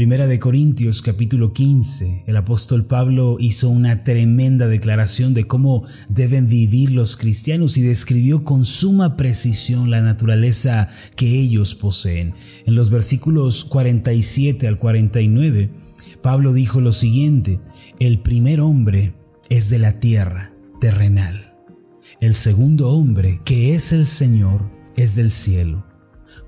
Primera 0.00 0.26
de 0.26 0.38
Corintios 0.38 1.02
capítulo 1.02 1.52
15, 1.52 2.24
el 2.26 2.36
apóstol 2.38 2.86
Pablo 2.86 3.36
hizo 3.38 3.68
una 3.68 4.02
tremenda 4.02 4.66
declaración 4.66 5.34
de 5.34 5.46
cómo 5.46 5.84
deben 6.08 6.46
vivir 6.46 6.90
los 6.90 7.18
cristianos 7.18 7.76
y 7.76 7.82
describió 7.82 8.42
con 8.42 8.64
suma 8.64 9.18
precisión 9.18 9.90
la 9.90 10.00
naturaleza 10.00 10.88
que 11.16 11.38
ellos 11.38 11.74
poseen. 11.74 12.32
En 12.64 12.76
los 12.76 12.88
versículos 12.88 13.66
47 13.66 14.66
al 14.66 14.78
49, 14.78 15.68
Pablo 16.22 16.54
dijo 16.54 16.80
lo 16.80 16.92
siguiente, 16.92 17.60
el 17.98 18.20
primer 18.20 18.62
hombre 18.62 19.12
es 19.50 19.68
de 19.68 19.80
la 19.80 20.00
tierra, 20.00 20.54
terrenal. 20.80 21.58
El 22.22 22.34
segundo 22.34 22.88
hombre, 22.88 23.42
que 23.44 23.74
es 23.74 23.92
el 23.92 24.06
Señor, 24.06 24.70
es 24.96 25.14
del 25.14 25.30
cielo. 25.30 25.84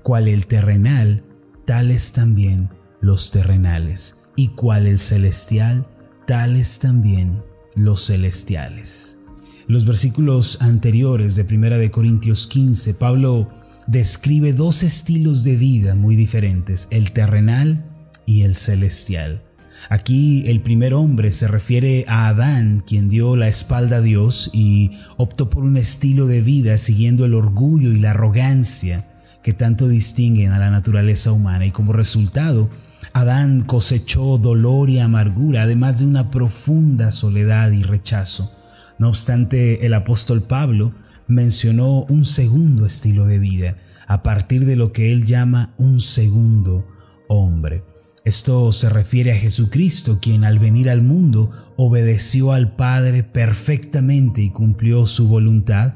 Cual 0.01 0.27
el 0.27 0.47
terrenal, 0.47 1.23
tales 1.67 2.13
también 2.13 2.71
los 3.03 3.31
terrenales, 3.31 4.15
y 4.35 4.47
cual 4.49 4.87
el 4.87 4.97
celestial, 4.97 5.85
tales 6.25 6.79
también 6.79 7.43
los 7.75 8.07
celestiales. 8.07 9.19
Los 9.67 9.85
versículos 9.85 10.61
anteriores 10.61 11.35
de 11.35 11.43
1 11.43 11.77
de 11.77 11.91
Corintios 11.91 12.47
15, 12.47 12.93
Pablo 12.95 13.49
describe 13.87 14.53
dos 14.53 14.83
estilos 14.83 15.43
de 15.43 15.57
vida 15.57 15.95
muy 15.95 16.15
diferentes, 16.15 16.87
el 16.91 17.11
terrenal 17.11 17.85
y 18.25 18.43
el 18.43 18.55
celestial. 18.55 19.43
Aquí 19.89 20.45
el 20.47 20.61
primer 20.61 20.93
hombre 20.93 21.31
se 21.31 21.49
refiere 21.49 22.05
a 22.07 22.29
Adán, 22.29 22.83
quien 22.87 23.09
dio 23.09 23.35
la 23.35 23.49
espalda 23.49 23.97
a 23.97 24.01
Dios 24.01 24.49
y 24.53 24.91
optó 25.17 25.49
por 25.49 25.63
un 25.65 25.75
estilo 25.75 26.25
de 26.25 26.41
vida 26.41 26.77
siguiendo 26.77 27.25
el 27.25 27.33
orgullo 27.33 27.91
y 27.91 27.99
la 27.99 28.11
arrogancia 28.11 29.12
que 29.43 29.53
tanto 29.53 29.87
distinguen 29.87 30.51
a 30.51 30.59
la 30.59 30.69
naturaleza 30.69 31.31
humana 31.31 31.65
y 31.65 31.71
como 31.71 31.93
resultado 31.93 32.69
Adán 33.13 33.61
cosechó 33.61 34.39
dolor 34.39 34.89
y 34.89 34.99
amargura, 34.99 35.63
además 35.63 35.99
de 35.99 36.05
una 36.07 36.31
profunda 36.31 37.11
soledad 37.11 37.71
y 37.71 37.83
rechazo. 37.83 38.51
No 38.97 39.09
obstante, 39.09 39.85
el 39.85 39.93
apóstol 39.93 40.41
Pablo 40.41 40.93
mencionó 41.27 42.05
un 42.05 42.25
segundo 42.25 42.85
estilo 42.85 43.25
de 43.25 43.37
vida, 43.37 43.77
a 44.07 44.23
partir 44.23 44.65
de 44.65 44.75
lo 44.75 44.91
que 44.91 45.11
él 45.11 45.25
llama 45.25 45.73
un 45.77 45.99
segundo 45.99 46.87
hombre. 47.27 47.83
Esto 48.25 48.71
se 48.71 48.89
refiere 48.89 49.31
a 49.31 49.35
Jesucristo, 49.37 50.19
quien 50.19 50.43
al 50.43 50.57
venir 50.57 50.89
al 50.89 51.01
mundo 51.01 51.51
obedeció 51.75 52.51
al 52.51 52.75
Padre 52.75 53.23
perfectamente 53.23 54.41
y 54.41 54.49
cumplió 54.49 55.05
su 55.05 55.27
voluntad. 55.27 55.95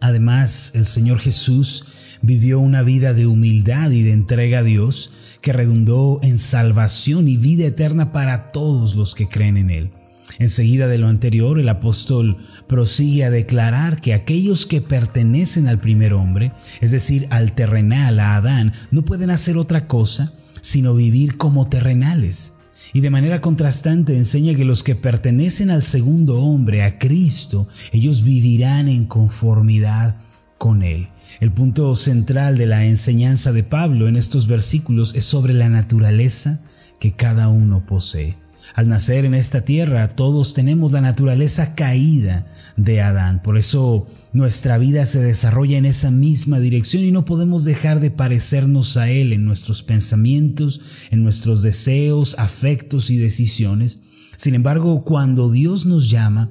Además, 0.00 0.72
el 0.74 0.84
Señor 0.84 1.18
Jesús 1.18 1.86
vivió 2.26 2.60
una 2.60 2.82
vida 2.82 3.14
de 3.14 3.26
humildad 3.26 3.90
y 3.90 4.02
de 4.02 4.12
entrega 4.12 4.60
a 4.60 4.62
Dios, 4.62 5.12
que 5.40 5.52
redundó 5.52 6.20
en 6.22 6.38
salvación 6.38 7.28
y 7.28 7.36
vida 7.36 7.66
eterna 7.66 8.12
para 8.12 8.50
todos 8.52 8.96
los 8.96 9.14
que 9.14 9.28
creen 9.28 9.56
en 9.56 9.70
Él. 9.70 9.90
Enseguida 10.38 10.88
de 10.88 10.98
lo 10.98 11.08
anterior, 11.08 11.58
el 11.58 11.68
apóstol 11.68 12.38
prosigue 12.66 13.24
a 13.24 13.30
declarar 13.30 14.00
que 14.00 14.14
aquellos 14.14 14.66
que 14.66 14.80
pertenecen 14.80 15.68
al 15.68 15.80
primer 15.80 16.12
hombre, 16.12 16.52
es 16.80 16.90
decir, 16.90 17.26
al 17.30 17.52
terrenal, 17.52 18.18
a 18.18 18.36
Adán, 18.36 18.72
no 18.90 19.04
pueden 19.04 19.30
hacer 19.30 19.56
otra 19.56 19.86
cosa 19.86 20.32
sino 20.64 20.94
vivir 20.94 21.36
como 21.36 21.68
terrenales. 21.68 22.54
Y 22.94 23.00
de 23.00 23.10
manera 23.10 23.42
contrastante 23.42 24.16
enseña 24.16 24.54
que 24.54 24.64
los 24.64 24.82
que 24.82 24.94
pertenecen 24.94 25.68
al 25.68 25.82
segundo 25.82 26.40
hombre, 26.40 26.82
a 26.82 26.98
Cristo, 26.98 27.68
ellos 27.92 28.24
vivirán 28.24 28.88
en 28.88 29.04
conformidad 29.04 30.16
con 30.64 30.82
Él. 30.82 31.08
El 31.40 31.52
punto 31.52 31.94
central 31.94 32.56
de 32.56 32.64
la 32.64 32.86
enseñanza 32.86 33.52
de 33.52 33.64
Pablo 33.64 34.08
en 34.08 34.16
estos 34.16 34.46
versículos 34.46 35.14
es 35.14 35.24
sobre 35.24 35.52
la 35.52 35.68
naturaleza 35.68 36.62
que 36.98 37.12
cada 37.12 37.50
uno 37.50 37.84
posee. 37.84 38.38
Al 38.74 38.88
nacer 38.88 39.26
en 39.26 39.34
esta 39.34 39.66
tierra 39.66 40.08
todos 40.08 40.54
tenemos 40.54 40.90
la 40.90 41.02
naturaleza 41.02 41.74
caída 41.74 42.46
de 42.78 43.02
Adán, 43.02 43.42
por 43.42 43.58
eso 43.58 44.06
nuestra 44.32 44.78
vida 44.78 45.04
se 45.04 45.20
desarrolla 45.20 45.76
en 45.76 45.84
esa 45.84 46.10
misma 46.10 46.60
dirección 46.60 47.02
y 47.04 47.12
no 47.12 47.26
podemos 47.26 47.66
dejar 47.66 48.00
de 48.00 48.10
parecernos 48.10 48.96
a 48.96 49.10
Él 49.10 49.34
en 49.34 49.44
nuestros 49.44 49.82
pensamientos, 49.82 50.80
en 51.10 51.22
nuestros 51.22 51.62
deseos, 51.62 52.36
afectos 52.38 53.10
y 53.10 53.18
decisiones. 53.18 54.00
Sin 54.38 54.54
embargo, 54.54 55.04
cuando 55.04 55.52
Dios 55.52 55.84
nos 55.84 56.08
llama, 56.08 56.50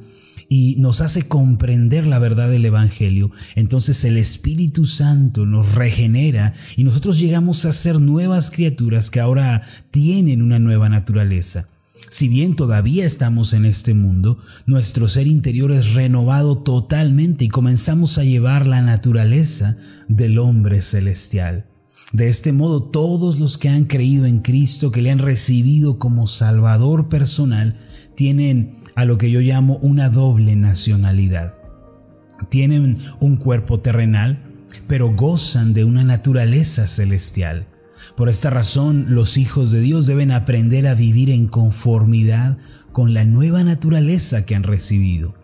y 0.54 0.76
nos 0.76 1.02
hace 1.02 1.24
comprender 1.24 2.06
la 2.06 2.20
verdad 2.20 2.48
del 2.48 2.64
Evangelio, 2.64 3.32
entonces 3.56 4.06
el 4.06 4.18
Espíritu 4.18 4.86
Santo 4.86 5.48
nos 5.48 5.74
regenera 5.74 6.54
y 6.78 6.84
nosotros 6.84 7.18
llegamos 7.18 7.66
a 7.66 7.74
ser 7.74 8.00
nuevas 8.00 8.52
criaturas 8.52 9.10
que 9.10 9.20
ahora 9.20 9.64
tienen 9.90 10.44
una 10.44 10.60
nueva 10.60 10.90
naturaleza. 10.90 11.70
Si 12.12 12.28
bien 12.28 12.56
todavía 12.56 13.04
estamos 13.04 13.54
en 13.54 13.66
este 13.66 13.96
mundo, 13.96 14.38
nuestro 14.68 15.08
ser 15.08 15.26
interior 15.26 15.72
es 15.72 15.96
renovado 15.96 16.60
totalmente 16.60 17.46
y 17.46 17.50
comenzamos 17.50 18.20
a 18.20 18.24
llevar 18.24 18.68
la 18.68 18.84
naturaleza 18.84 19.76
del 20.08 20.38
hombre 20.38 20.84
celestial. 20.84 21.66
De 22.12 22.28
este 22.28 22.54
modo, 22.54 22.84
todos 22.84 23.40
los 23.40 23.58
que 23.58 23.70
han 23.70 23.86
creído 23.86 24.28
en 24.28 24.42
Cristo, 24.42 24.92
que 24.92 25.02
le 25.02 25.10
han 25.10 25.18
recibido 25.18 25.98
como 25.98 26.28
Salvador 26.28 27.10
personal, 27.10 27.76
tienen 28.16 28.83
a 28.96 29.06
lo 29.06 29.18
que 29.18 29.32
yo 29.32 29.40
llamo 29.40 29.78
una 29.78 30.10
doble 30.10 30.56
nacionalidad. 30.56 31.56
Tienen 32.50 33.00
un 33.20 33.38
cuerpo 33.38 33.80
terrenal, 33.80 34.44
pero 34.88 35.14
gozan 35.16 35.74
de 35.74 35.84
una 35.84 36.04
naturaleza 36.04 36.88
celestial. 36.88 37.68
Por 38.16 38.30
esta 38.30 38.50
razón, 38.50 39.08
los 39.10 39.38
hijos 39.38 39.72
de 39.72 39.80
Dios 39.80 40.08
deben 40.08 40.32
aprender 40.32 40.88
a 40.88 40.94
vivir 40.94 41.30
en 41.30 41.48
conformidad 41.48 42.58
con 42.92 43.14
la 43.14 43.24
nueva 43.24 43.64
naturaleza 43.64 44.46
que 44.46 44.56
han 44.56 44.64
recibido. 44.64 45.36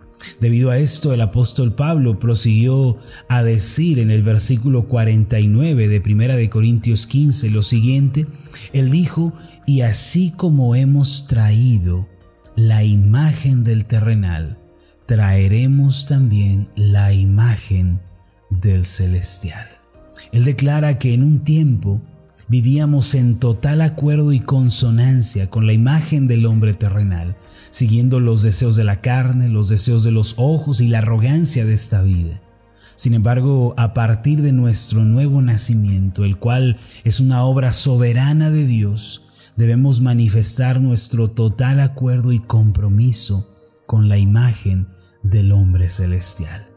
Debido 0.42 0.70
a 0.70 0.78
esto, 0.78 1.14
el 1.14 1.22
apóstol 1.22 1.74
Pablo 1.74 2.20
prosiguió 2.20 2.98
a 3.30 3.42
decir 3.42 4.00
en 4.00 4.12
el 4.12 4.22
versículo 4.22 4.88
49 4.88 5.88
de 5.88 6.02
Primera 6.02 6.36
de 6.36 6.50
Corintios 6.50 7.08
15 7.08 7.50
lo 7.50 7.64
siguiente, 7.64 8.26
él 8.74 8.92
dijo, 8.92 9.34
"Y 9.66 9.82
así 9.82 10.32
como 10.36 10.76
hemos 10.76 11.28
traído 11.28 12.08
la 12.60 12.84
imagen 12.84 13.64
del 13.64 13.86
terrenal, 13.86 14.58
traeremos 15.06 16.08
también 16.08 16.68
la 16.76 17.14
imagen 17.14 18.02
del 18.50 18.86
celestial. 18.86 19.66
Él 20.34 20.44
declara 20.44 21.00
que 21.00 21.14
en 21.14 21.24
un 21.24 21.40
tiempo 21.46 22.02
vivíamos 22.50 23.16
en 23.16 23.40
total 23.40 23.80
acuerdo 23.80 24.34
y 24.34 24.42
consonancia 24.42 25.50
con 25.50 25.68
la 25.68 25.72
imagen 25.72 26.28
del 26.28 26.46
hombre 26.46 26.74
terrenal, 26.74 27.38
siguiendo 27.70 28.20
los 28.20 28.44
deseos 28.44 28.76
de 28.76 28.84
la 28.84 29.00
carne, 29.00 29.48
los 29.48 29.70
deseos 29.70 30.04
de 30.04 30.12
los 30.12 30.34
ojos 30.36 30.82
y 30.82 30.90
la 30.90 30.98
arrogancia 30.98 31.64
de 31.64 31.74
esta 31.74 32.02
vida. 32.02 32.42
Sin 32.98 33.14
embargo, 33.14 33.74
a 33.78 33.94
partir 33.94 34.42
de 34.42 34.52
nuestro 34.52 35.06
nuevo 35.06 35.42
nacimiento, 35.42 36.26
el 36.26 36.36
cual 36.36 36.76
es 37.06 37.22
una 37.22 37.46
obra 37.46 37.72
soberana 37.72 38.50
de 38.50 38.68
Dios, 38.68 39.29
debemos 39.60 40.00
manifestar 40.00 40.80
nuestro 40.80 41.32
total 41.32 41.82
acuerdo 41.82 42.32
y 42.32 42.40
compromiso 42.40 43.54
con 43.86 44.08
la 44.08 44.18
imagen 44.18 44.88
del 45.22 45.52
hombre 45.52 45.90
celestial. 45.90 46.70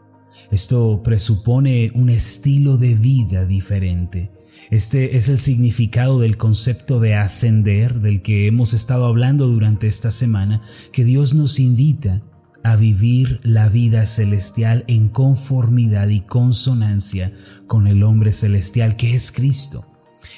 Esto 0.51 1.01
presupone 1.01 1.93
un 1.95 2.09
estilo 2.09 2.75
de 2.75 2.95
vida 2.95 3.45
diferente. 3.45 4.33
Este 4.69 5.15
es 5.15 5.29
el 5.29 5.37
significado 5.37 6.19
del 6.19 6.35
concepto 6.35 6.99
de 6.99 7.15
ascender 7.15 8.01
del 8.01 8.21
que 8.21 8.47
hemos 8.47 8.73
estado 8.73 9.05
hablando 9.05 9.47
durante 9.47 9.87
esta 9.87 10.11
semana, 10.11 10.61
que 10.91 11.05
Dios 11.05 11.33
nos 11.33 11.61
invita 11.61 12.21
a 12.65 12.75
vivir 12.75 13.39
la 13.43 13.69
vida 13.69 14.05
celestial 14.05 14.83
en 14.87 15.07
conformidad 15.07 16.09
y 16.09 16.19
consonancia 16.19 17.31
con 17.65 17.87
el 17.87 18.03
hombre 18.03 18.33
celestial 18.33 18.97
que 18.97 19.15
es 19.15 19.31
Cristo. 19.31 19.92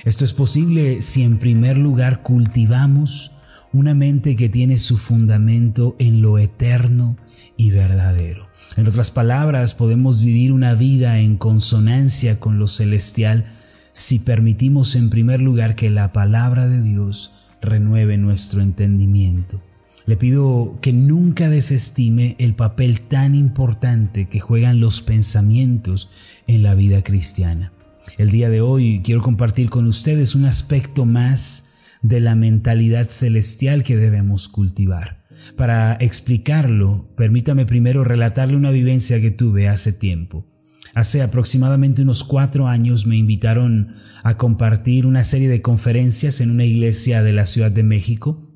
Esto 0.06 0.24
es 0.24 0.34
posible 0.34 1.02
si 1.02 1.24
en 1.24 1.40
primer 1.40 1.78
lugar 1.78 2.22
cultivamos 2.22 3.31
una 3.74 3.96
mente 3.96 4.36
que 4.36 4.50
tiene 4.50 4.78
su 4.78 5.00
fundamento 5.00 5.96
en 5.98 6.22
lo 6.22 6.38
eterno 6.38 7.18
y 7.57 7.72
verdadero. 7.72 8.48
En 8.78 8.88
otras 8.88 9.10
palabras, 9.10 9.74
podemos 9.74 10.22
vivir 10.22 10.52
una 10.52 10.75
vida 10.75 11.18
en 11.18 11.38
consonancia 11.38 12.40
con 12.40 12.60
lo 12.60 12.68
celestial 12.68 13.46
si 13.94 14.19
permitimos 14.19 14.96
en 14.96 15.10
primer 15.10 15.42
lugar 15.42 15.74
que 15.74 15.90
la 15.90 16.13
palabra 16.13 16.68
de 16.68 16.84
Dios 16.84 17.34
renueve 17.60 18.18
nuestro 18.18 18.62
entendimiento. 18.62 19.60
Le 20.06 20.18
pido 20.18 20.78
que 20.81 20.94
nunca 20.94 21.50
desestime 21.50 22.36
el 22.38 22.54
papel 22.54 23.02
tan 23.02 23.34
importante 23.34 24.30
que 24.30 24.40
juegan 24.40 24.80
los 24.80 25.02
pensamientos 25.02 26.12
en 26.46 26.62
la 26.62 26.75
vida 26.75 27.02
cristiana. 27.02 27.72
El 28.18 28.31
día 28.31 28.50
de 28.50 28.62
hoy 28.62 29.02
quiero 29.04 29.22
compartir 29.22 29.69
con 29.69 29.88
ustedes 29.88 30.36
un 30.36 30.46
aspecto 30.46 31.06
más 31.06 31.69
de 32.02 32.22
la 32.22 32.36
mentalidad 32.36 33.10
celestial 33.10 33.84
que 33.84 33.98
debemos 33.98 34.48
cultivar. 34.48 35.25
Para 35.57 35.94
explicarlo, 35.96 37.13
permítame 37.18 37.66
primero 37.66 38.04
relatarle 38.04 38.56
una 38.56 38.72
vivencia 38.72 39.19
que 39.19 39.31
tuve 39.31 39.68
hace 39.68 39.92
tiempo. 39.92 40.48
Hace 40.94 41.22
aproximadamente 41.22 42.04
unos 42.04 42.24
cuatro 42.24 42.68
años 42.68 43.06
me 43.06 43.18
invitaron 43.18 43.96
a 44.24 44.38
compartir 44.38 45.06
una 45.06 45.25
serie 45.25 45.50
de 45.50 45.62
conferencias 45.62 46.40
en 46.40 46.52
una 46.52 46.63
iglesia 46.63 47.22
de 47.22 47.34
la 47.34 47.46
Ciudad 47.46 47.72
de 47.72 47.84
México. 47.84 48.50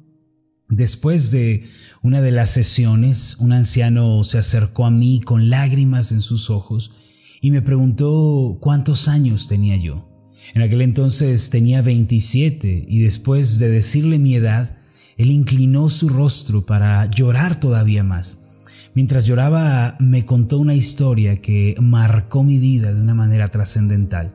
Después 0.70 1.32
de 1.32 1.66
una 2.02 2.22
de 2.22 2.32
las 2.32 2.52
sesiones, 2.52 3.36
un 3.40 3.52
anciano 3.52 4.24
se 4.24 4.38
acercó 4.38 4.86
a 4.86 4.92
mí 4.92 5.20
con 5.20 5.50
lágrimas 5.50 6.14
en 6.14 6.22
sus 6.22 6.50
ojos 6.50 6.94
y 7.42 7.52
me 7.52 7.62
preguntó 7.62 8.58
cuántos 8.60 9.08
años 9.08 9.48
tenía 9.48 9.78
yo. 9.78 10.10
En 10.54 10.62
aquel 10.62 10.82
entonces 10.82 11.50
tenía 11.50 11.82
27 11.82 12.86
y 12.88 13.00
después 13.00 13.60
de 13.60 13.70
decirle 13.70 14.20
mi 14.20 14.36
edad, 14.36 14.78
él 15.18 15.32
inclinó 15.32 15.90
su 15.90 16.10
rostro 16.10 16.66
para 16.66 17.06
llorar 17.12 17.60
todavía 17.60 18.04
más. 18.04 18.46
Mientras 18.96 19.26
lloraba 19.26 19.96
me 20.00 20.26
contó 20.26 20.58
una 20.58 20.76
historia 20.76 21.42
que 21.42 21.76
marcó 21.80 22.44
mi 22.44 22.58
vida 22.58 22.94
de 22.94 23.02
una 23.02 23.14
manera 23.14 23.50
trascendental. 23.50 24.34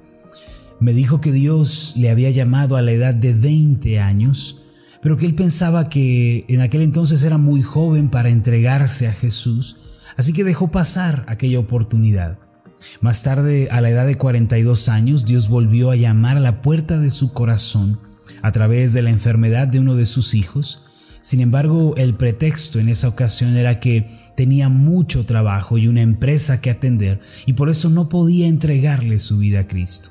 Me 0.81 0.93
dijo 0.93 1.21
que 1.21 1.33
Dios 1.33 1.95
le 1.97 2.11
había 2.11 2.31
llamado 2.31 2.77
a 2.77 2.83
la 2.83 2.93
edad 2.93 3.15
de 3.15 3.33
20 3.33 3.99
años, 4.01 4.62
pero 5.03 5.17
que 5.17 5.27
él 5.27 5.35
pensaba 5.35 5.89
que 5.89 6.45
en 6.49 6.61
aquel 6.61 6.83
entonces 6.83 7.23
era 7.25 7.39
muy 7.39 7.62
joven 7.62 8.09
para 8.09 8.29
entregarse 8.29 9.09
a 9.09 9.12
Jesús, 9.12 9.79
así 10.17 10.33
que 10.33 10.45
dejó 10.45 10.71
pasar 10.71 11.25
aquella 11.29 11.59
oportunidad. 11.59 12.44
Más 13.00 13.23
tarde, 13.23 13.69
a 13.71 13.81
la 13.81 13.91
edad 13.91 14.06
de 14.06 14.17
42 14.17 14.88
años, 14.88 15.25
Dios 15.25 15.49
volvió 15.49 15.91
a 15.91 15.97
llamar 15.97 16.37
a 16.37 16.41
la 16.41 16.62
puerta 16.62 16.99
de 16.99 17.11
su 17.11 17.32
corazón 17.32 18.00
a 18.43 18.53
través 18.53 18.93
de 18.93 19.03
la 19.03 19.11
enfermedad 19.11 19.69
de 19.69 19.81
uno 19.81 19.97
de 19.97 20.06
sus 20.06 20.35
hijos. 20.35 20.85
Sin 21.21 21.41
embargo, 21.41 21.94
el 21.97 22.15
pretexto 22.15 22.79
en 22.79 22.88
esa 22.88 23.09
ocasión 23.09 23.56
era 23.56 23.81
que 23.81 24.11
tenía 24.37 24.69
mucho 24.69 25.25
trabajo 25.25 25.79
y 25.79 25.88
una 25.88 26.03
empresa 26.03 26.61
que 26.61 26.71
atender 26.71 27.21
y 27.47 27.55
por 27.55 27.71
eso 27.71 27.88
no 27.88 28.09
podía 28.09 28.47
entregarle 28.47 29.19
su 29.19 29.38
vida 29.38 29.61
a 29.61 29.67
Cristo. 29.67 30.11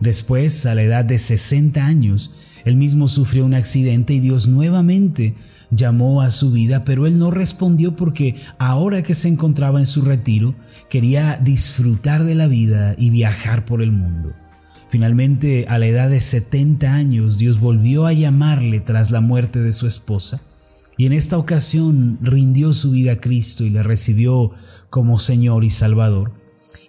Después, 0.00 0.66
a 0.66 0.74
la 0.74 0.82
edad 0.82 1.04
de 1.04 1.16
60 1.16 1.82
años, 1.84 2.32
él 2.64 2.76
mismo 2.76 3.08
sufrió 3.08 3.44
un 3.44 3.54
accidente 3.54 4.14
y 4.14 4.20
Dios 4.20 4.46
nuevamente 4.46 5.34
llamó 5.70 6.20
a 6.22 6.30
su 6.30 6.52
vida, 6.52 6.84
pero 6.84 7.06
él 7.06 7.18
no 7.18 7.30
respondió 7.30 7.96
porque 7.96 8.36
ahora 8.58 9.02
que 9.02 9.14
se 9.14 9.28
encontraba 9.28 9.80
en 9.80 9.86
su 9.86 10.02
retiro, 10.02 10.54
quería 10.90 11.40
disfrutar 11.42 12.24
de 12.24 12.34
la 12.34 12.46
vida 12.46 12.94
y 12.98 13.10
viajar 13.10 13.64
por 13.64 13.82
el 13.82 13.90
mundo. 13.90 14.32
Finalmente, 14.88 15.66
a 15.68 15.78
la 15.78 15.86
edad 15.86 16.10
de 16.10 16.20
70 16.20 16.92
años, 16.92 17.38
Dios 17.38 17.60
volvió 17.60 18.04
a 18.06 18.12
llamarle 18.12 18.80
tras 18.80 19.10
la 19.10 19.22
muerte 19.22 19.60
de 19.60 19.72
su 19.72 19.86
esposa 19.86 20.42
y 20.98 21.06
en 21.06 21.12
esta 21.12 21.38
ocasión 21.38 22.18
rindió 22.20 22.72
su 22.72 22.90
vida 22.90 23.12
a 23.12 23.20
Cristo 23.20 23.64
y 23.64 23.70
le 23.70 23.82
recibió 23.82 24.52
como 24.90 25.18
Señor 25.18 25.64
y 25.64 25.70
Salvador. 25.70 26.32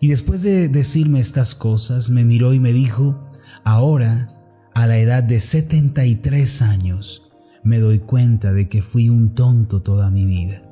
Y 0.02 0.08
después 0.08 0.44
de 0.44 0.68
decirme 0.68 1.22
estas 1.22 1.56
cosas, 1.56 2.10
me 2.10 2.26
miró 2.26 2.54
y 2.54 2.60
me 2.60 2.74
dijo, 2.74 3.31
ahora, 3.64 4.30
a 4.74 4.88
la 4.88 4.98
edad 4.98 5.24
de 5.24 5.40
73 5.40 6.62
años, 6.62 7.31
me 7.64 7.80
doy 7.80 8.00
cuenta 8.00 8.54
de 8.54 8.70
que 8.70 8.81
fui 8.81 9.10
un 9.10 9.36
tonto 9.36 9.81
toda 9.81 10.10
mi 10.10 10.25
vida. 10.25 10.64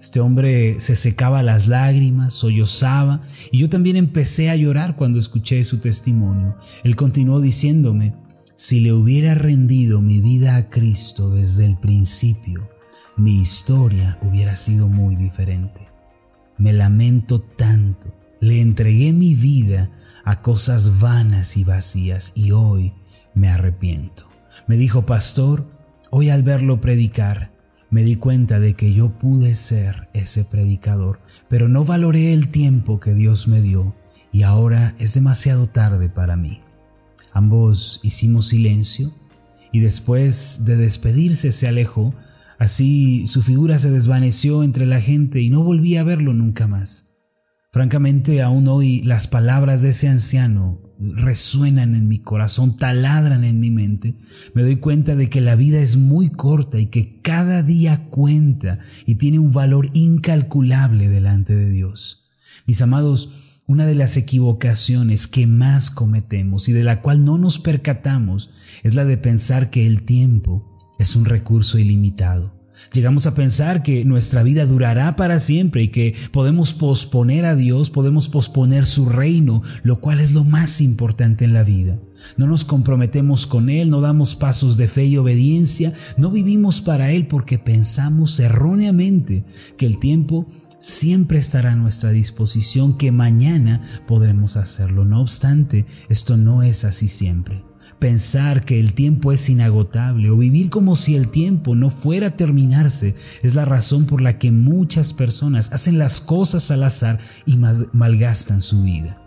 Este 0.00 0.20
hombre 0.20 0.80
se 0.80 0.96
secaba 0.96 1.42
las 1.42 1.68
lágrimas, 1.68 2.32
sollozaba, 2.34 3.20
y 3.52 3.58
yo 3.58 3.68
también 3.68 3.96
empecé 3.96 4.50
a 4.50 4.56
llorar 4.56 4.96
cuando 4.96 5.18
escuché 5.18 5.62
su 5.64 5.78
testimonio. 5.78 6.56
Él 6.82 6.96
continuó 6.96 7.40
diciéndome, 7.40 8.14
si 8.56 8.80
le 8.80 8.92
hubiera 8.92 9.34
rendido 9.34 10.00
mi 10.00 10.20
vida 10.20 10.56
a 10.56 10.70
Cristo 10.70 11.30
desde 11.30 11.66
el 11.66 11.76
principio, 11.76 12.70
mi 13.16 13.40
historia 13.40 14.18
hubiera 14.22 14.56
sido 14.56 14.88
muy 14.88 15.14
diferente. 15.14 15.88
Me 16.58 16.72
lamento 16.72 17.40
tanto, 17.40 18.14
le 18.40 18.60
entregué 18.60 19.12
mi 19.12 19.34
vida 19.34 19.90
a 20.24 20.42
cosas 20.42 21.00
vanas 21.00 21.56
y 21.56 21.64
vacías 21.64 22.32
y 22.34 22.50
hoy 22.50 22.92
me 23.36 23.48
arrepiento. 23.48 24.28
Me 24.66 24.76
dijo, 24.76 25.06
pastor, 25.06 25.70
hoy 26.10 26.30
al 26.30 26.42
verlo 26.42 26.80
predicar, 26.80 27.52
me 27.90 28.02
di 28.02 28.16
cuenta 28.16 28.58
de 28.58 28.74
que 28.74 28.92
yo 28.92 29.16
pude 29.16 29.54
ser 29.54 30.08
ese 30.12 30.44
predicador, 30.44 31.20
pero 31.48 31.68
no 31.68 31.84
valoré 31.84 32.32
el 32.32 32.48
tiempo 32.48 32.98
que 32.98 33.14
Dios 33.14 33.46
me 33.46 33.62
dio 33.62 33.94
y 34.32 34.42
ahora 34.42 34.96
es 34.98 35.14
demasiado 35.14 35.68
tarde 35.68 36.08
para 36.08 36.36
mí. 36.36 36.62
Ambos 37.32 38.00
hicimos 38.02 38.48
silencio 38.48 39.12
y 39.70 39.80
después 39.80 40.64
de 40.64 40.76
despedirse 40.76 41.52
se 41.52 41.68
alejó, 41.68 42.14
así 42.58 43.26
su 43.26 43.42
figura 43.42 43.78
se 43.78 43.90
desvaneció 43.90 44.62
entre 44.62 44.86
la 44.86 45.00
gente 45.00 45.40
y 45.40 45.50
no 45.50 45.62
volví 45.62 45.96
a 45.96 46.02
verlo 46.02 46.32
nunca 46.32 46.66
más. 46.66 47.12
Francamente, 47.70 48.42
aún 48.42 48.66
hoy 48.68 49.02
las 49.02 49.28
palabras 49.28 49.82
de 49.82 49.90
ese 49.90 50.08
anciano 50.08 50.85
resuenan 50.98 51.94
en 51.94 52.08
mi 52.08 52.18
corazón, 52.18 52.76
taladran 52.76 53.44
en 53.44 53.60
mi 53.60 53.70
mente. 53.70 54.16
Me 54.54 54.62
doy 54.62 54.76
cuenta 54.76 55.14
de 55.14 55.28
que 55.28 55.40
la 55.40 55.56
vida 55.56 55.80
es 55.80 55.96
muy 55.96 56.30
corta 56.30 56.78
y 56.78 56.86
que 56.86 57.20
cada 57.20 57.62
día 57.62 58.06
cuenta 58.10 58.78
y 59.04 59.16
tiene 59.16 59.38
un 59.38 59.52
valor 59.52 59.90
incalculable 59.94 61.08
delante 61.08 61.54
de 61.54 61.70
Dios. 61.70 62.30
Mis 62.66 62.80
amados, 62.82 63.60
una 63.66 63.84
de 63.84 63.94
las 63.94 64.16
equivocaciones 64.16 65.26
que 65.26 65.46
más 65.46 65.90
cometemos 65.90 66.68
y 66.68 66.72
de 66.72 66.84
la 66.84 67.02
cual 67.02 67.24
no 67.24 67.36
nos 67.36 67.58
percatamos 67.58 68.50
es 68.82 68.94
la 68.94 69.04
de 69.04 69.18
pensar 69.18 69.70
que 69.70 69.86
el 69.86 70.04
tiempo 70.04 70.94
es 70.98 71.16
un 71.16 71.24
recurso 71.24 71.78
ilimitado. 71.78 72.55
Llegamos 72.92 73.26
a 73.26 73.34
pensar 73.34 73.82
que 73.82 74.04
nuestra 74.04 74.42
vida 74.42 74.66
durará 74.66 75.16
para 75.16 75.38
siempre 75.38 75.82
y 75.82 75.88
que 75.88 76.14
podemos 76.30 76.72
posponer 76.72 77.44
a 77.44 77.56
Dios, 77.56 77.90
podemos 77.90 78.28
posponer 78.28 78.86
su 78.86 79.06
reino, 79.06 79.62
lo 79.82 80.00
cual 80.00 80.20
es 80.20 80.32
lo 80.32 80.44
más 80.44 80.80
importante 80.80 81.44
en 81.44 81.52
la 81.52 81.64
vida. 81.64 81.98
No 82.36 82.46
nos 82.46 82.64
comprometemos 82.64 83.46
con 83.46 83.70
Él, 83.70 83.90
no 83.90 84.00
damos 84.00 84.34
pasos 84.34 84.76
de 84.76 84.88
fe 84.88 85.06
y 85.06 85.16
obediencia, 85.16 85.92
no 86.16 86.30
vivimos 86.30 86.80
para 86.80 87.10
Él 87.10 87.26
porque 87.26 87.58
pensamos 87.58 88.38
erróneamente 88.40 89.44
que 89.76 89.86
el 89.86 89.98
tiempo 89.98 90.46
siempre 90.78 91.38
estará 91.38 91.72
a 91.72 91.76
nuestra 91.76 92.10
disposición, 92.10 92.96
que 92.96 93.10
mañana 93.10 93.82
podremos 94.06 94.56
hacerlo. 94.56 95.04
No 95.04 95.20
obstante, 95.20 95.86
esto 96.08 96.36
no 96.36 96.62
es 96.62 96.84
así 96.84 97.08
siempre 97.08 97.62
pensar 97.98 98.64
que 98.64 98.78
el 98.78 98.94
tiempo 98.94 99.32
es 99.32 99.48
inagotable 99.48 100.30
o 100.30 100.36
vivir 100.36 100.70
como 100.70 100.96
si 100.96 101.16
el 101.16 101.28
tiempo 101.28 101.74
no 101.74 101.90
fuera 101.90 102.28
a 102.28 102.36
terminarse 102.36 103.14
es 103.42 103.54
la 103.54 103.64
razón 103.64 104.06
por 104.06 104.20
la 104.20 104.38
que 104.38 104.50
muchas 104.50 105.12
personas 105.12 105.72
hacen 105.72 105.98
las 105.98 106.20
cosas 106.20 106.70
al 106.70 106.82
azar 106.82 107.18
y 107.46 107.56
malgastan 107.92 108.60
su 108.60 108.82
vida. 108.82 109.18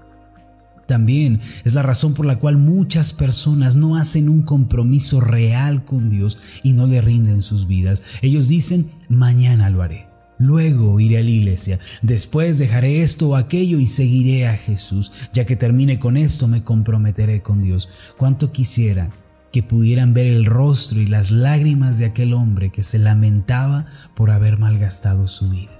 También 0.89 1.39
es 1.65 1.75
la 1.75 1.83
razón 1.83 2.15
por 2.15 2.25
la 2.25 2.39
cual 2.39 2.57
muchas 2.57 3.13
personas 3.13 3.75
no 3.75 3.95
hacen 3.95 4.27
un 4.27 4.41
compromiso 4.41 5.21
real 5.21 5.85
con 5.85 6.09
Dios 6.09 6.39
y 6.63 6.73
no 6.73 6.87
le 6.87 6.99
rinden 6.99 7.43
sus 7.43 7.67
vidas. 7.67 8.01
Ellos 8.23 8.47
dicen, 8.47 8.89
mañana 9.07 9.69
lo 9.69 9.83
haré. 9.83 10.08
Luego 10.39 11.01
iré 11.01 11.17
a 11.17 11.21
la 11.21 11.29
iglesia, 11.29 11.79
después 12.01 12.57
dejaré 12.57 13.01
esto 13.01 13.29
o 13.29 13.35
aquello 13.35 13.77
y 13.79 13.87
seguiré 13.87 14.47
a 14.47 14.55
Jesús. 14.55 15.11
Ya 15.33 15.45
que 15.45 15.57
termine 15.57 15.99
con 15.99 16.15
esto, 16.15 16.47
me 16.47 16.63
comprometeré 16.63 17.41
con 17.41 17.61
Dios. 17.61 17.89
Cuánto 18.17 18.53
quisiera 18.53 19.11
que 19.51 19.63
pudieran 19.63 20.13
ver 20.13 20.27
el 20.27 20.45
rostro 20.45 21.01
y 21.01 21.07
las 21.07 21.31
lágrimas 21.31 21.97
de 21.97 22.05
aquel 22.05 22.33
hombre 22.33 22.71
que 22.71 22.83
se 22.83 22.99
lamentaba 22.99 23.85
por 24.15 24.31
haber 24.31 24.57
malgastado 24.57 25.27
su 25.27 25.49
vida. 25.49 25.71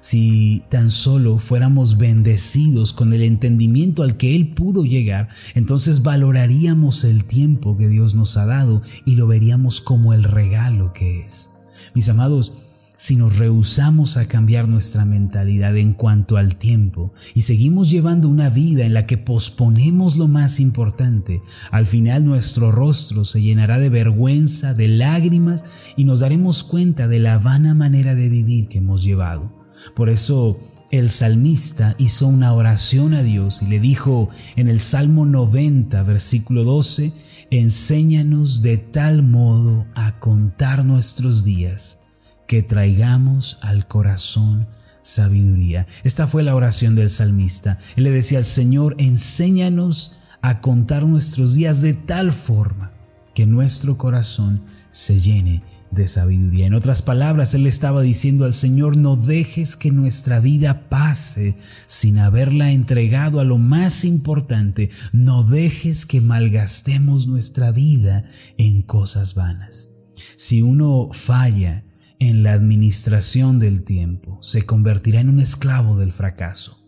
Si 0.00 0.62
tan 0.70 0.90
solo 0.90 1.38
fuéramos 1.38 1.98
bendecidos 1.98 2.94
con 2.94 3.12
el 3.12 3.22
entendimiento 3.22 4.02
al 4.02 4.16
que 4.16 4.36
Él 4.36 4.54
pudo 4.54 4.84
llegar, 4.84 5.28
entonces 5.54 6.02
valoraríamos 6.02 7.04
el 7.04 7.24
tiempo 7.24 7.76
que 7.76 7.88
Dios 7.88 8.14
nos 8.14 8.36
ha 8.36 8.46
dado 8.46 8.80
y 9.04 9.16
lo 9.16 9.26
veríamos 9.26 9.80
como 9.80 10.14
el 10.14 10.24
regalo 10.24 10.92
que 10.92 11.20
es. 11.20 11.50
Mis 11.94 12.08
amados, 12.08 12.52
si 12.98 13.14
nos 13.14 13.38
rehusamos 13.38 14.16
a 14.16 14.26
cambiar 14.26 14.66
nuestra 14.66 15.04
mentalidad 15.04 15.76
en 15.76 15.94
cuanto 15.94 16.36
al 16.36 16.56
tiempo 16.56 17.12
y 17.32 17.42
seguimos 17.42 17.90
llevando 17.90 18.28
una 18.28 18.50
vida 18.50 18.84
en 18.84 18.92
la 18.92 19.06
que 19.06 19.16
posponemos 19.16 20.16
lo 20.16 20.26
más 20.26 20.58
importante, 20.58 21.40
al 21.70 21.86
final 21.86 22.24
nuestro 22.24 22.72
rostro 22.72 23.24
se 23.24 23.40
llenará 23.40 23.78
de 23.78 23.88
vergüenza, 23.88 24.74
de 24.74 24.88
lágrimas 24.88 25.64
y 25.96 26.02
nos 26.02 26.18
daremos 26.20 26.64
cuenta 26.64 27.06
de 27.06 27.20
la 27.20 27.38
vana 27.38 27.72
manera 27.72 28.16
de 28.16 28.28
vivir 28.28 28.66
que 28.66 28.78
hemos 28.78 29.04
llevado. 29.04 29.52
Por 29.94 30.08
eso 30.08 30.58
el 30.90 31.08
salmista 31.08 31.94
hizo 31.98 32.26
una 32.26 32.52
oración 32.52 33.14
a 33.14 33.22
Dios 33.22 33.62
y 33.62 33.66
le 33.66 33.78
dijo 33.78 34.28
en 34.56 34.66
el 34.66 34.80
Salmo 34.80 35.24
90, 35.24 36.02
versículo 36.02 36.64
12, 36.64 37.12
Enséñanos 37.52 38.60
de 38.60 38.76
tal 38.76 39.22
modo 39.22 39.86
a 39.94 40.18
contar 40.18 40.84
nuestros 40.84 41.44
días 41.44 42.00
que 42.48 42.62
traigamos 42.64 43.58
al 43.60 43.86
corazón 43.86 44.66
sabiduría. 45.02 45.86
Esta 46.02 46.26
fue 46.26 46.42
la 46.42 46.56
oración 46.56 46.96
del 46.96 47.10
salmista. 47.10 47.78
Él 47.94 48.04
le 48.04 48.10
decía 48.10 48.38
al 48.38 48.44
Señor, 48.44 48.96
enséñanos 48.98 50.16
a 50.42 50.60
contar 50.60 51.04
nuestros 51.04 51.54
días 51.54 51.82
de 51.82 51.94
tal 51.94 52.32
forma 52.32 52.90
que 53.34 53.46
nuestro 53.46 53.98
corazón 53.98 54.62
se 54.90 55.20
llene 55.20 55.62
de 55.90 56.08
sabiduría. 56.08 56.66
En 56.66 56.74
otras 56.74 57.02
palabras, 57.02 57.54
él 57.54 57.66
estaba 57.66 58.02
diciendo 58.02 58.44
al 58.44 58.52
Señor, 58.54 58.96
no 58.96 59.16
dejes 59.16 59.76
que 59.76 59.90
nuestra 59.90 60.40
vida 60.40 60.88
pase 60.88 61.54
sin 61.86 62.18
haberla 62.18 62.72
entregado 62.72 63.40
a 63.40 63.44
lo 63.44 63.58
más 63.58 64.04
importante. 64.04 64.90
No 65.12 65.44
dejes 65.44 66.06
que 66.06 66.20
malgastemos 66.20 67.26
nuestra 67.26 67.72
vida 67.72 68.24
en 68.56 68.82
cosas 68.82 69.34
vanas. 69.34 69.90
Si 70.36 70.62
uno 70.62 71.10
falla 71.12 71.84
en 72.18 72.42
la 72.42 72.52
administración 72.52 73.58
del 73.58 73.82
tiempo, 73.84 74.38
se 74.42 74.66
convertirá 74.66 75.20
en 75.20 75.28
un 75.28 75.40
esclavo 75.40 75.96
del 75.98 76.12
fracaso. 76.12 76.86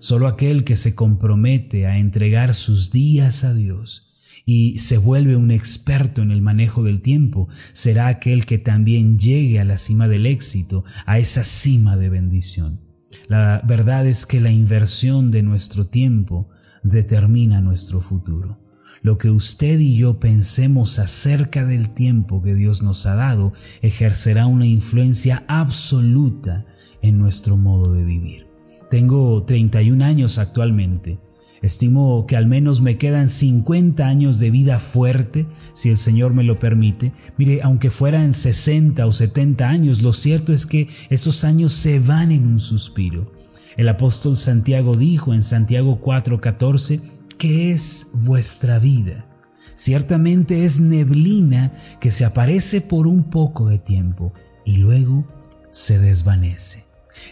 Solo 0.00 0.26
aquel 0.26 0.64
que 0.64 0.76
se 0.76 0.94
compromete 0.94 1.86
a 1.86 1.98
entregar 1.98 2.54
sus 2.54 2.90
días 2.90 3.44
a 3.44 3.54
Dios 3.54 4.12
y 4.44 4.78
se 4.78 4.98
vuelve 4.98 5.36
un 5.36 5.50
experto 5.50 6.22
en 6.22 6.30
el 6.32 6.42
manejo 6.42 6.82
del 6.82 7.00
tiempo, 7.00 7.48
será 7.72 8.08
aquel 8.08 8.44
que 8.44 8.58
también 8.58 9.18
llegue 9.18 9.60
a 9.60 9.64
la 9.64 9.78
cima 9.78 10.08
del 10.08 10.26
éxito, 10.26 10.84
a 11.06 11.18
esa 11.18 11.44
cima 11.44 11.96
de 11.96 12.08
bendición. 12.08 12.80
La 13.28 13.62
verdad 13.64 14.06
es 14.06 14.26
que 14.26 14.40
la 14.40 14.50
inversión 14.50 15.30
de 15.30 15.42
nuestro 15.42 15.84
tiempo 15.84 16.48
determina 16.82 17.60
nuestro 17.60 18.00
futuro. 18.00 18.61
Lo 19.02 19.18
que 19.18 19.30
usted 19.30 19.78
y 19.80 19.96
yo 19.96 20.20
pensemos 20.20 20.98
acerca 20.98 21.64
del 21.64 21.90
tiempo 21.90 22.42
que 22.42 22.54
Dios 22.54 22.82
nos 22.82 23.06
ha 23.06 23.14
dado 23.14 23.52
ejercerá 23.82 24.46
una 24.46 24.66
influencia 24.66 25.44
absoluta 25.48 26.64
en 27.02 27.18
nuestro 27.18 27.56
modo 27.56 27.92
de 27.92 28.04
vivir. 28.04 28.46
Tengo 28.90 29.42
31 29.44 30.04
años 30.04 30.38
actualmente 30.38 31.18
Estimo 31.62 32.26
que 32.26 32.36
al 32.36 32.46
menos 32.46 32.80
me 32.80 32.98
quedan 32.98 33.28
50 33.28 34.04
años 34.04 34.40
de 34.40 34.50
vida 34.50 34.80
fuerte, 34.80 35.46
si 35.74 35.90
el 35.90 35.96
Señor 35.96 36.34
me 36.34 36.42
lo 36.42 36.58
permite. 36.58 37.12
Mire, 37.38 37.60
aunque 37.62 37.90
fueran 37.90 38.34
60 38.34 39.06
o 39.06 39.12
70 39.12 39.68
años, 39.68 40.02
lo 40.02 40.12
cierto 40.12 40.52
es 40.52 40.66
que 40.66 40.88
esos 41.08 41.44
años 41.44 41.72
se 41.72 42.00
van 42.00 42.32
en 42.32 42.46
un 42.46 42.58
suspiro. 42.58 43.32
El 43.76 43.88
apóstol 43.88 44.36
Santiago 44.36 44.96
dijo 44.96 45.32
en 45.32 45.44
Santiago 45.44 46.00
4:14, 46.02 47.00
¿qué 47.42 47.72
es 47.72 48.10
vuestra 48.14 48.78
vida? 48.78 49.26
Ciertamente 49.74 50.64
es 50.64 50.78
neblina 50.78 51.72
que 51.98 52.12
se 52.12 52.24
aparece 52.24 52.80
por 52.80 53.08
un 53.08 53.24
poco 53.24 53.66
de 53.66 53.80
tiempo 53.80 54.32
y 54.64 54.76
luego 54.76 55.26
se 55.72 55.98
desvanece. 55.98 56.84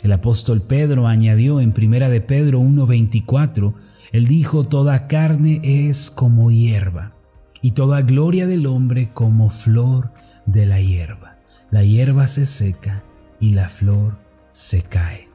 El 0.03 0.11
apóstol 0.11 0.63
Pedro 0.63 1.07
añadió 1.07 1.61
en 1.61 1.71
Primera 1.71 2.11
de 2.11 2.21
Pedro 2.21 2.59
1:24, 2.59 3.73
él 4.11 4.27
dijo, 4.27 4.65
toda 4.65 5.07
carne 5.07 5.61
es 5.63 6.11
como 6.11 6.51
hierba, 6.51 7.15
y 7.63 7.71
toda 7.71 8.03
gloria 8.03 8.49
del 8.49 8.67
hombre 8.67 9.11
como 9.15 9.49
flor 9.49 10.13
de 10.45 10.67
la 10.67 10.81
hierba. 10.81 11.39
La 11.71 11.85
hierba 11.85 12.27
se 12.27 12.47
seca 12.47 13.05
y 13.39 13.51
la 13.51 13.69
flor 13.69 14.19
se 14.51 14.83
cae. 14.83 15.30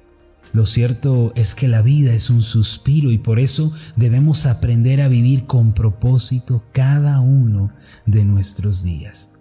Lo 0.55 0.65
cierto 0.65 1.33
es 1.35 1.53
que 1.53 1.67
la 1.67 1.81
vida 1.81 2.13
es 2.13 2.29
un 2.29 2.41
suspiro 2.41 3.11
y 3.11 3.17
por 3.17 3.39
eso 3.39 3.73
debemos 3.97 4.45
aprender 4.45 5.01
a 5.01 5.09
vivir 5.09 5.47
con 5.47 5.73
propósito 5.73 6.63
cada 6.71 7.19
uno 7.19 7.73
de 8.05 8.23
nuestros 8.23 8.81
días. 8.81 9.31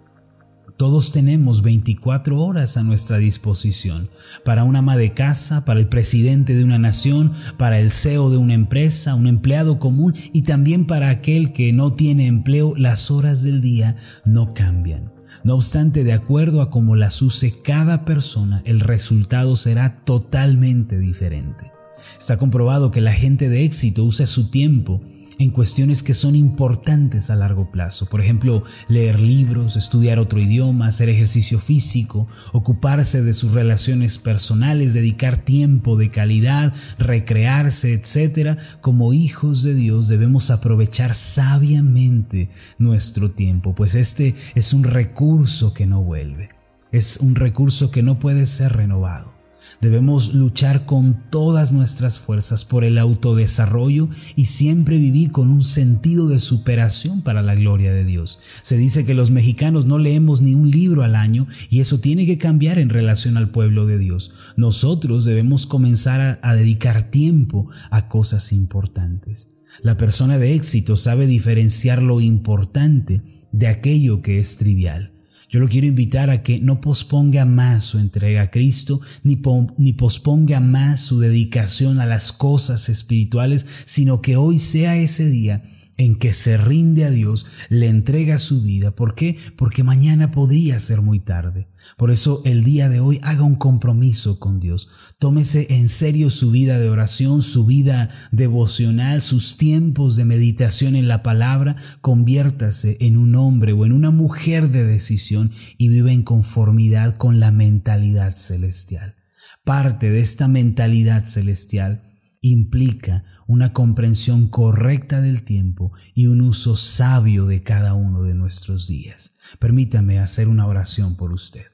Todos 0.75 1.13
tenemos 1.13 1.61
24 1.61 2.37
horas 2.37 2.75
a 2.75 2.83
nuestra 2.83 3.17
disposición 3.17 4.09
para 4.43 4.65
un 4.65 4.75
ama 4.75 4.97
de 4.97 5.13
casa, 5.13 5.63
para 5.63 5.79
el 5.79 5.87
presidente 5.87 6.53
de 6.53 6.65
una 6.65 6.79
nación, 6.79 7.31
para 7.57 7.79
el 7.79 7.91
CEO 7.91 8.29
de 8.29 8.35
una 8.35 8.53
empresa, 8.53 9.15
un 9.15 9.27
empleado 9.27 9.79
común 9.79 10.13
y 10.33 10.41
también 10.41 10.85
para 10.85 11.07
aquel 11.07 11.53
que 11.53 11.71
no 11.71 11.93
tiene 11.93 12.27
empleo. 12.27 12.73
Las 12.75 13.09
horas 13.09 13.41
del 13.41 13.61
día 13.61 13.95
no 14.25 14.53
cambian. 14.53 15.14
No 15.43 15.55
obstante, 15.55 16.03
de 16.03 16.13
acuerdo 16.13 16.61
a 16.61 16.69
cómo 16.69 16.95
las 16.95 17.21
use 17.21 17.53
cada 17.63 18.05
persona, 18.05 18.61
el 18.65 18.79
resultado 18.79 19.55
será 19.55 20.03
totalmente 20.03 20.97
diferente. 20.97 21.71
Está 22.17 22.37
comprobado 22.37 22.91
que 22.91 23.01
la 23.01 23.13
gente 23.13 23.49
de 23.49 23.63
éxito 23.63 24.03
usa 24.03 24.27
su 24.27 24.49
tiempo 24.49 25.01
en 25.39 25.51
cuestiones 25.51 26.03
que 26.03 26.13
son 26.13 26.35
importantes 26.35 27.29
a 27.29 27.35
largo 27.35 27.71
plazo. 27.71 28.07
Por 28.07 28.21
ejemplo, 28.21 28.63
leer 28.87 29.19
libros, 29.19 29.75
estudiar 29.75 30.19
otro 30.19 30.39
idioma, 30.39 30.87
hacer 30.87 31.09
ejercicio 31.09 31.59
físico, 31.59 32.27
ocuparse 32.53 33.21
de 33.21 33.33
sus 33.33 33.51
relaciones 33.51 34.17
personales, 34.17 34.93
dedicar 34.93 35.37
tiempo 35.37 35.97
de 35.97 36.09
calidad, 36.09 36.73
recrearse, 36.97 37.93
etc. 37.93 38.57
Como 38.81 39.13
hijos 39.13 39.63
de 39.63 39.73
Dios 39.73 40.07
debemos 40.07 40.51
aprovechar 40.51 41.13
sabiamente 41.13 42.49
nuestro 42.77 43.31
tiempo, 43.31 43.75
pues 43.75 43.95
este 43.95 44.35
es 44.55 44.73
un 44.73 44.83
recurso 44.83 45.73
que 45.73 45.85
no 45.85 46.01
vuelve. 46.01 46.49
Es 46.91 47.17
un 47.17 47.35
recurso 47.35 47.91
que 47.91 48.03
no 48.03 48.19
puede 48.19 48.45
ser 48.45 48.73
renovado. 48.73 49.34
Debemos 49.81 50.33
luchar 50.33 50.85
con 50.85 51.29
todas 51.29 51.71
nuestras 51.71 52.19
fuerzas 52.19 52.65
por 52.65 52.83
el 52.83 52.97
autodesarrollo 52.97 54.09
y 54.35 54.45
siempre 54.45 54.97
vivir 54.97 55.31
con 55.31 55.49
un 55.49 55.63
sentido 55.63 56.27
de 56.27 56.39
superación 56.39 57.21
para 57.21 57.41
la 57.41 57.55
gloria 57.55 57.93
de 57.93 58.05
Dios. 58.05 58.39
Se 58.61 58.77
dice 58.77 59.05
que 59.05 59.13
los 59.13 59.31
mexicanos 59.31 59.85
no 59.85 59.97
leemos 59.97 60.41
ni 60.41 60.53
un 60.55 60.71
libro 60.71 61.03
al 61.03 61.15
año 61.15 61.47
y 61.69 61.81
eso 61.81 61.99
tiene 61.99 62.25
que 62.25 62.37
cambiar 62.37 62.79
en 62.79 62.89
relación 62.89 63.37
al 63.37 63.49
pueblo 63.49 63.85
de 63.85 63.97
Dios. 63.97 64.33
Nosotros 64.55 65.25
debemos 65.25 65.67
comenzar 65.67 66.39
a, 66.41 66.55
dedicar 66.55 67.11
tiempo 67.11 67.69
a 67.91 68.07
cosas 68.07 68.53
importantes. 68.53 69.49
La 69.81 69.97
persona 69.97 70.37
de 70.37 70.55
éxito 70.55 70.95
sabe 70.95 71.27
diferenciar 71.27 72.01
lo 72.01 72.21
importante 72.21 73.21
de 73.51 73.67
aquello 73.67 74.21
que 74.21 74.39
es 74.39 74.57
trivial. 74.57 75.14
Yo 75.55 75.61
lo 75.61 75.69
quiero 75.69 75.87
invitar 75.87 76.31
a 76.31 76.43
que 76.43 76.59
no 76.59 76.81
posponga 76.81 77.45
más 77.45 77.85
su 77.85 77.97
entrega 77.97 78.41
a 78.41 78.51
Cristo, 78.51 78.99
ni, 79.23 79.41
ni 79.77 79.93
posponga 79.93 80.59
más 80.59 80.99
su 80.99 81.21
dedicación 81.21 82.01
a 82.01 82.05
las 82.05 82.33
cosas 82.33 82.89
espirituales, 82.89 83.65
sino 83.85 84.21
que 84.21 84.35
hoy 84.35 84.59
sea 84.59 84.97
ese 84.97 85.29
día 85.29 85.63
en 85.97 86.15
que 86.15 86.33
se 86.33 86.57
rinde 86.57 87.05
a 87.05 87.11
Dios, 87.11 87.45
le 87.69 87.87
entrega 87.87 88.37
su 88.37 88.61
vida. 88.61 88.91
¿Por 88.91 89.15
qué? 89.15 89.37
Porque 89.57 89.83
mañana 89.83 90.31
podría 90.31 90.79
ser 90.79 91.01
muy 91.01 91.19
tarde. 91.19 91.67
Por 91.97 92.11
eso 92.11 92.41
el 92.45 92.63
día 92.63 92.89
de 92.89 92.99
hoy 92.99 93.19
haga 93.21 93.43
un 93.43 93.55
compromiso 93.55 94.39
con 94.39 94.59
Dios. 94.59 94.89
Tómese 95.19 95.67
en 95.75 95.87
serio 95.87 96.29
su 96.29 96.51
vida 96.51 96.79
de 96.79 96.89
oración, 96.89 97.41
su 97.41 97.65
vida 97.65 98.09
devocional, 98.31 99.21
sus 99.21 99.57
tiempos 99.57 100.15
de 100.15 100.25
meditación 100.25 100.95
en 100.95 101.07
la 101.07 101.23
palabra. 101.23 101.75
Conviértase 102.01 102.97
en 102.99 103.17
un 103.17 103.35
hombre 103.35 103.73
o 103.73 103.85
en 103.85 103.91
una 103.91 104.11
mujer 104.11 104.69
de 104.69 104.83
decisión 104.83 105.51
y 105.77 105.89
vive 105.89 106.11
en 106.11 106.23
conformidad 106.23 107.15
con 107.17 107.39
la 107.39 107.51
mentalidad 107.51 108.35
celestial. 108.35 109.15
Parte 109.63 110.09
de 110.09 110.19
esta 110.19 110.47
mentalidad 110.47 111.25
celestial 111.25 112.03
implica 112.41 113.23
una 113.47 113.73
comprensión 113.73 114.47
correcta 114.47 115.21
del 115.21 115.43
tiempo 115.43 115.91
y 116.13 116.27
un 116.27 116.41
uso 116.41 116.75
sabio 116.75 117.45
de 117.45 117.63
cada 117.63 117.93
uno 117.93 118.23
de 118.23 118.33
nuestros 118.33 118.87
días. 118.87 119.35
Permítame 119.59 120.19
hacer 120.19 120.47
una 120.47 120.67
oración 120.67 121.15
por 121.15 121.31
usted. 121.31 121.65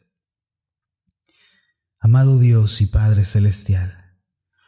Amado 1.99 2.39
Dios 2.39 2.81
y 2.81 2.87
Padre 2.87 3.23
Celestial, 3.23 3.93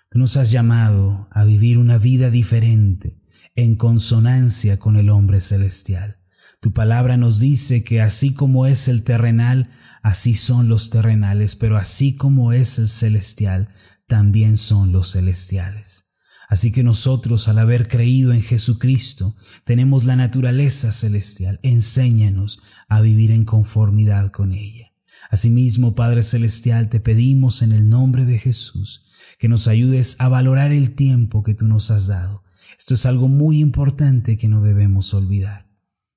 tú 0.09 0.19
nos 0.19 0.37
has 0.37 0.51
llamado 0.51 1.27
a 1.31 1.43
vivir 1.43 1.77
una 1.77 1.97
vida 1.97 2.29
diferente 2.29 3.21
en 3.55 3.75
consonancia 3.75 4.77
con 4.77 4.97
el 4.97 5.09
hombre 5.09 5.41
celestial. 5.41 6.19
Tu 6.61 6.71
palabra 6.71 7.17
nos 7.17 7.39
dice 7.39 7.83
que 7.83 8.01
así 8.01 8.33
como 8.33 8.67
es 8.67 8.87
el 8.87 9.03
terrenal, 9.03 9.69
así 10.01 10.35
son 10.35 10.69
los 10.69 10.89
terrenales, 10.89 11.55
pero 11.55 11.75
así 11.75 12.15
como 12.15 12.53
es 12.53 12.79
el 12.79 12.87
celestial, 12.87 13.69
también 14.07 14.55
son 14.55 14.91
los 14.91 15.11
celestiales. 15.11 16.12
Así 16.53 16.71
que 16.71 16.83
nosotros, 16.83 17.47
al 17.47 17.57
haber 17.57 17.87
creído 17.87 18.31
en 18.31 18.43
Jesucristo, 18.43 19.35
tenemos 19.63 20.05
la 20.05 20.15
naturaleza 20.15 20.91
celestial. 20.91 21.59
Enséñanos 21.63 22.59
a 22.87 23.01
vivir 23.01 23.31
en 23.31 23.43
conformidad 23.43 24.29
con 24.29 24.53
ella. 24.53 24.91
Asimismo, 25.31 25.95
Padre 25.95 26.21
Celestial, 26.21 26.89
te 26.89 26.99
pedimos 26.99 27.63
en 27.63 27.71
el 27.71 27.89
nombre 27.89 28.25
de 28.25 28.37
Jesús 28.37 29.03
que 29.39 29.49
nos 29.49 29.67
ayudes 29.67 30.15
a 30.19 30.29
valorar 30.29 30.71
el 30.71 30.93
tiempo 30.93 31.41
que 31.41 31.55
tú 31.55 31.65
nos 31.65 31.89
has 31.89 32.05
dado. 32.05 32.43
Esto 32.77 32.93
es 32.93 33.07
algo 33.07 33.27
muy 33.27 33.59
importante 33.59 34.37
que 34.37 34.47
no 34.47 34.61
debemos 34.61 35.11
olvidar. 35.15 35.72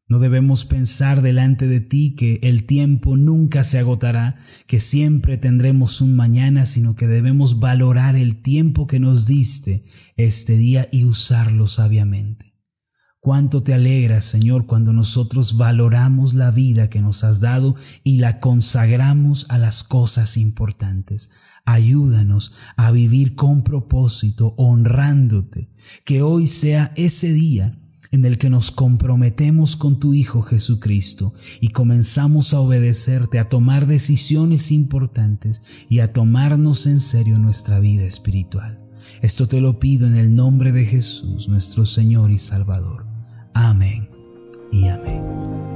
No 0.08 0.20
debemos 0.20 0.64
pensar 0.64 1.20
delante 1.20 1.66
de 1.66 1.80
ti 1.80 2.14
que 2.14 2.38
el 2.44 2.64
tiempo 2.64 3.16
nunca 3.16 3.64
se 3.64 3.80
agotará, 3.80 4.36
que 4.68 4.78
siempre 4.78 5.36
tendremos 5.36 6.00
un 6.00 6.14
mañana, 6.14 6.64
sino 6.64 6.94
que 6.94 7.08
debemos 7.08 7.58
valorar 7.58 8.14
el 8.14 8.40
tiempo 8.40 8.86
que 8.86 9.00
nos 9.00 9.26
diste 9.26 9.82
este 10.16 10.56
día 10.56 10.88
y 10.92 11.04
usarlo 11.04 11.66
sabiamente. 11.66 12.54
Cuánto 13.18 13.64
te 13.64 13.74
alegra, 13.74 14.20
Señor, 14.20 14.66
cuando 14.66 14.92
nosotros 14.92 15.56
valoramos 15.56 16.34
la 16.34 16.52
vida 16.52 16.88
que 16.88 17.00
nos 17.00 17.24
has 17.24 17.40
dado 17.40 17.74
y 18.04 18.18
la 18.18 18.38
consagramos 18.38 19.46
a 19.48 19.58
las 19.58 19.82
cosas 19.82 20.36
importantes. 20.36 21.30
Ayúdanos 21.64 22.52
a 22.76 22.92
vivir 22.92 23.34
con 23.34 23.64
propósito, 23.64 24.54
honrándote, 24.56 25.68
que 26.04 26.22
hoy 26.22 26.46
sea 26.46 26.92
ese 26.94 27.32
día 27.32 27.82
en 28.10 28.24
el 28.24 28.38
que 28.38 28.50
nos 28.50 28.70
comprometemos 28.70 29.76
con 29.76 29.98
tu 29.98 30.14
Hijo 30.14 30.42
Jesucristo 30.42 31.32
y 31.60 31.68
comenzamos 31.68 32.54
a 32.54 32.60
obedecerte, 32.60 33.38
a 33.38 33.48
tomar 33.48 33.86
decisiones 33.86 34.72
importantes 34.72 35.62
y 35.88 36.00
a 36.00 36.12
tomarnos 36.12 36.86
en 36.86 37.00
serio 37.00 37.38
nuestra 37.38 37.80
vida 37.80 38.04
espiritual. 38.04 38.80
Esto 39.22 39.46
te 39.48 39.60
lo 39.60 39.78
pido 39.78 40.06
en 40.06 40.16
el 40.16 40.34
nombre 40.34 40.72
de 40.72 40.84
Jesús, 40.84 41.48
nuestro 41.48 41.86
Señor 41.86 42.30
y 42.30 42.38
Salvador. 42.38 43.06
Amén 43.54 44.08
y 44.72 44.88
amén. 44.88 45.75